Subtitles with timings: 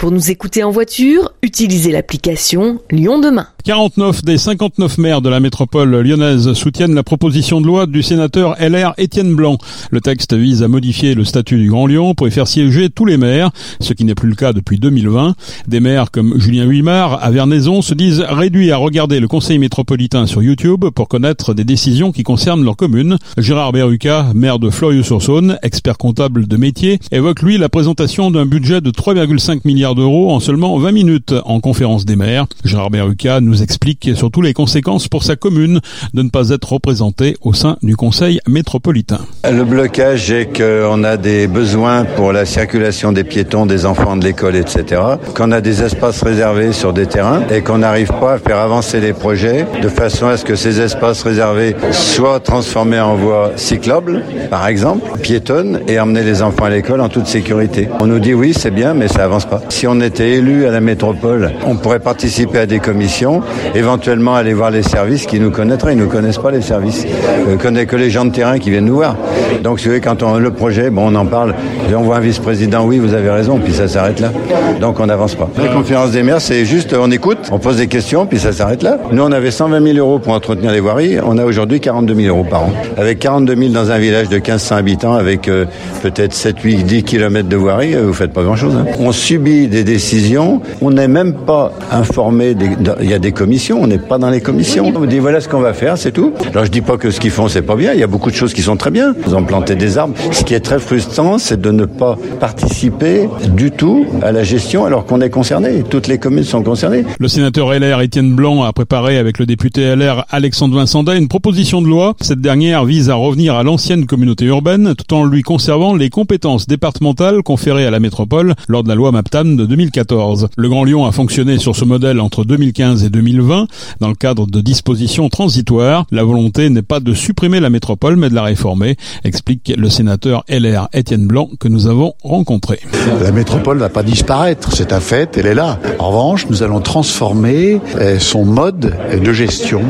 [0.00, 3.48] Pour nous écouter en voiture, utilisez l'application Lyon Demain.
[3.64, 8.56] 49 des 59 maires de la métropole lyonnaise soutiennent la proposition de loi du sénateur
[8.58, 9.58] LR Étienne Blanc.
[9.90, 13.04] Le texte vise à modifier le statut du Grand Lyon pour y faire siéger tous
[13.04, 13.50] les maires,
[13.80, 15.34] ce qui n'est plus le cas depuis 2020.
[15.68, 20.26] Des maires comme Julien Huimard à Vernaison se disent réduits à regarder le conseil métropolitain
[20.26, 23.18] sur YouTube pour connaître des décisions qui concernent leur commune.
[23.36, 28.80] Gérard Berruca, maire de Florieux-sur-Saône, expert comptable de métier, évoque lui la présentation d'un budget
[28.80, 32.46] de 3,5 milliards d'euros en seulement 20 minutes en conférence des maires.
[32.64, 35.80] Gérard Berruca nous explique surtout les conséquences pour sa commune
[36.14, 39.20] de ne pas être représentée au sein du conseil métropolitain.
[39.44, 44.24] Le blocage est qu'on a des besoins pour la circulation des piétons, des enfants de
[44.24, 45.02] l'école, etc.
[45.34, 49.00] Qu'on a des espaces réservés sur des terrains et qu'on n'arrive pas à faire avancer
[49.00, 54.22] les projets de façon à ce que ces espaces réservés soient transformés en voies cyclables,
[54.50, 57.88] par exemple, piétonnes, et emmener les enfants à l'école en toute sécurité.
[58.00, 59.62] On nous dit oui, c'est bien, mais ça avance pas.
[59.80, 63.40] Si on était élu à la métropole, on pourrait participer à des commissions
[63.74, 65.94] éventuellement aller voir les services qui nous connaîtraient.
[65.94, 67.06] Ils ne connaissent pas les services.
[67.48, 69.16] Euh, connaissent que les gens de terrain qui viennent nous voir.
[69.62, 71.54] Donc, vous savez, quand on le projet, bon, on en parle,
[71.94, 74.32] on voit un vice-président, oui, vous avez raison, puis ça s'arrête là.
[74.80, 75.48] Donc, on n'avance pas.
[75.56, 78.82] La conférence des maires, c'est juste, on écoute, on pose des questions, puis ça s'arrête
[78.82, 78.98] là.
[79.12, 82.28] Nous, on avait 120 000 euros pour entretenir les voiries, on a aujourd'hui 42 000
[82.28, 82.72] euros par an.
[82.96, 85.64] Avec 42 000 dans un village de 1500 habitants, avec euh,
[86.02, 88.74] peut-être 7, 8, 10 kilomètres de voirie, euh, vous faites pas grand-chose.
[88.76, 88.86] Hein.
[88.98, 92.68] On subit des décisions, on n'est même pas informé, des,
[93.00, 94.92] il y a des commissions, on n'est pas dans les commissions.
[94.94, 96.32] On dit voilà ce qu'on va faire, c'est tout.
[96.50, 98.30] Alors je dis pas que ce qu'ils font c'est pas bien, il y a beaucoup
[98.30, 99.14] de choses qui sont très bien.
[99.26, 100.14] Ils ont planté des arbres.
[100.32, 104.84] Ce qui est très frustrant, c'est de ne pas participer du tout à la gestion
[104.84, 105.84] alors qu'on est concerné.
[105.88, 107.04] Toutes les communes sont concernées.
[107.18, 111.80] Le sénateur LR Étienne Blanc a préparé avec le député LR Alexandre Vincenda une proposition
[111.80, 112.14] de loi.
[112.20, 116.66] Cette dernière vise à revenir à l'ancienne communauté urbaine tout en lui conservant les compétences
[116.66, 120.48] départementales conférées à la métropole lors de la loi MAPTAN de 2014.
[120.56, 123.66] Le Grand Lyon a fonctionné sur ce modèle entre 2015 et 2020
[124.00, 126.06] dans le cadre de dispositions transitoires.
[126.10, 130.44] La volonté n'est pas de supprimer la métropole mais de la réformer, explique le sénateur
[130.48, 132.80] LR Étienne Blanc que nous avons rencontré.
[133.22, 135.78] La métropole ne va pas disparaître, c'est un fait, elle est là.
[135.98, 139.82] En revanche, nous allons transformer euh, son mode de gestion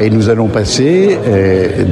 [0.00, 1.84] et nous allons passer euh,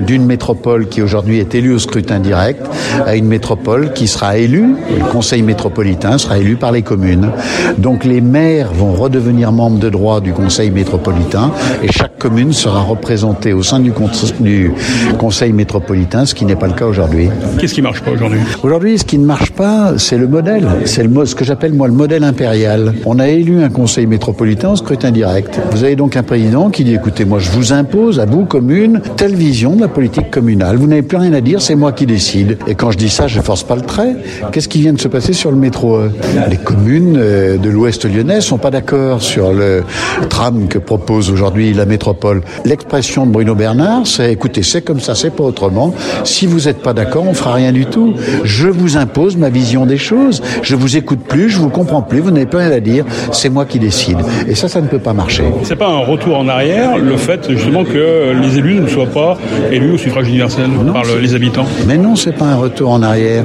[0.00, 2.64] d'une métropole qui aujourd'hui est élue au scrutin direct
[3.04, 7.30] à une métropole qui sera élue, le conseil métropolitain sera élu par les communes.
[7.78, 11.52] Donc les maires vont redevenir membres de droit du conseil métropolitain
[11.82, 13.92] et chaque commune sera représentée au sein du,
[14.40, 14.72] du
[15.18, 17.28] conseil métropolitain, ce qui n'est pas le cas aujourd'hui.
[17.58, 18.40] Qu'est-ce qui marche pas aujourd'hui?
[18.62, 20.66] Aujourd'hui, ce qui ne marche pas, c'est le modèle.
[20.84, 22.94] C'est le ce que j'appelle moi le modèle impérial.
[23.04, 25.60] On a élu un conseil métropolitain au scrutin direct.
[25.72, 29.00] Vous avez donc un président qui dit écoutez, moi je vous impose à vous commune
[29.16, 30.76] telle vision de la politique communale.
[30.76, 32.58] Vous n'avez plus rien à dire, c'est moi qui décide.
[32.66, 34.16] Et quand je dis ça, je force pas le trait.
[34.52, 35.98] Qu'est-ce qui vient de se passer sur le métro
[36.50, 39.84] Les communes euh, de l'Ouest lyonnais sont pas d'accord sur le
[40.28, 42.42] tram que propose aujourd'hui la métropole.
[42.64, 45.94] L'expression de Bruno Bernard, c'est écoutez, c'est comme ça, c'est pas autrement.
[46.24, 48.14] Si vous n'êtes pas d'accord, on fera rien du tout.
[48.44, 50.42] Je vous impose ma vision des choses.
[50.62, 53.04] Je vous écoute plus, je vous comprends plus, vous n'avez plus rien à dire.
[53.32, 54.18] C'est moi qui décide.
[54.46, 55.44] Et ça, ça ne peut pas marcher.
[55.64, 59.36] C'est pas un retour en arrière, le fait justement que les élus ne soient pas
[59.70, 61.66] élus au suffrage universel par les habitants.
[61.86, 63.44] Mais non, c'est pas un retour en arrière.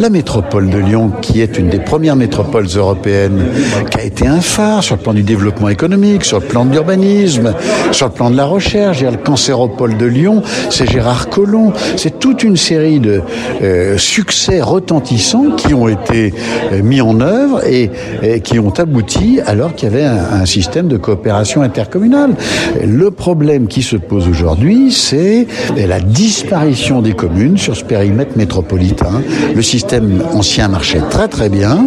[0.00, 3.42] La métropole de Lyon, qui est une des premières métropoles européennes,
[3.90, 6.72] qui a été un phare sur le plan du développement économique, sur le plan de
[6.72, 7.54] l'urbanisme,
[7.92, 9.02] sur le plan de la recherche.
[9.02, 11.72] Le cancéropole de Lyon, c'est Gérard Collomb.
[11.96, 13.22] C'est toute une série de
[13.62, 16.34] euh, succès retentissants qui ont été
[16.72, 17.90] euh, mis en œuvre et,
[18.42, 22.34] qui ont abouti alors qu'il y avait un, un, système de coopération intercommunale.
[22.84, 29.22] Le problème qui se pose aujourd'hui, c'est la disparition des communes sur ce périmètre métropolitain.
[29.54, 31.86] Le système ancien marchait très très bien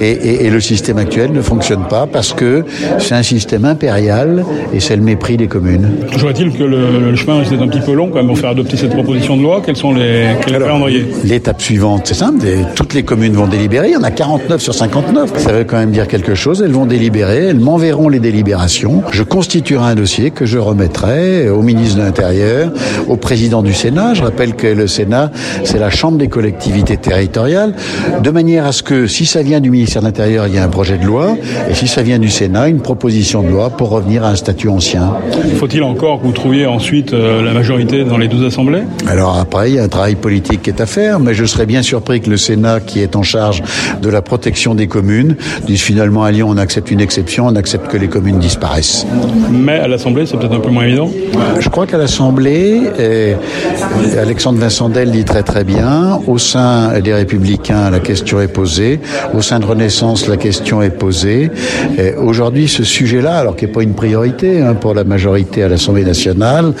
[0.00, 2.64] et, et, et le système actuel ne fonctionne pas parce que
[2.98, 5.88] c'est un système impérial et c'est le mépris des communes.
[6.10, 8.50] Toujours est-il que le, le chemin était un petit peu long quand même pour faire
[8.50, 9.62] adopter cette proposition de loi.
[9.64, 13.88] Quels sont les, calendriers L'étape suivante, c'est simple, toutes les communes vont délibérer.
[13.88, 15.32] Il y en a 49 sur 59.
[15.38, 16.62] Ça veut quand même dire quelque chose.
[16.62, 19.02] Elles vont délibérer, elles m'enverront les délibérations.
[19.12, 22.72] Je constituerai un dossier que je remettrai au ministre de l'Intérieur,
[23.08, 24.14] au président du Sénat.
[24.14, 25.30] Je rappelle que le Sénat,
[25.64, 27.74] c'est la chambre des collectivités territoriales,
[28.22, 30.64] de manière à ce que si ça vient du ministère de l'Intérieur, il y a
[30.64, 31.36] un projet de loi,
[31.70, 34.68] et si ça vient du Sénat, une proposition de loi pour revenir à un statut
[34.68, 35.14] ancien.
[35.58, 38.82] Faut-il encore que vous trouviez ensuite euh, la majorité dans les deux assemblées?
[39.06, 41.64] Alors après, il y a un travail politique qui est à faire, mais je serais
[41.64, 43.62] bien surpris que le Sénat, qui est en charge
[44.02, 47.86] de la protection des communes, dise finalement à Lyon, on accepte une exception, on accepte
[47.86, 49.06] que les communes disparaissent.
[49.50, 51.08] Mais à l'Assemblée, c'est peut-être un peu moins évident
[51.60, 52.80] Je crois qu'à l'Assemblée,
[54.20, 58.98] Alexandre Vincendel dit très très bien, au sein des Républicains, la question est posée,
[59.36, 61.50] Au sein de Renaissance, la question est posée.
[62.16, 66.04] Aujourd'hui, ce sujet-là, alors qui n'est pas une priorité hein, pour la majorité à l'Assemblée
[66.04, 66.72] nationale,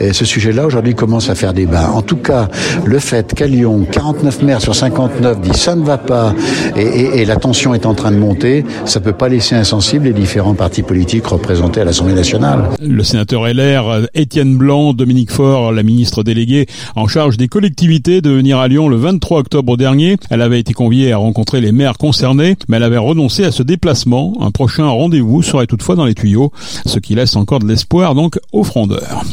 [0.00, 1.90] ce sujet-là aujourd'hui commence à faire débat.
[1.90, 2.48] En tout cas,
[2.84, 6.34] le fait qu'à Lyon, 49 maires sur 59 disent ça ne va pas
[6.76, 10.54] et, la tension est en train de monter, ça peut pas laisser insensible les différents
[10.54, 12.70] partis politiques représentés à l'Assemblée nationale.
[12.80, 18.30] Le sénateur LR Étienne Blanc, Dominique Faure, la ministre déléguée en charge des collectivités, de
[18.30, 20.16] venir à Lyon le 23 octobre dernier.
[20.30, 23.62] Elle avait été conviée à rencontrer les maires concernés, mais elle avait renoncé à ce
[23.62, 24.34] déplacement.
[24.42, 26.52] Un prochain rendez-vous serait toutefois dans les tuyaux,
[26.84, 29.24] ce qui laisse encore de l'espoir donc aux frondeurs.